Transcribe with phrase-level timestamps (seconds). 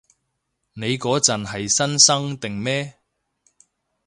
[0.73, 2.95] 你嗰陣係新生定咩？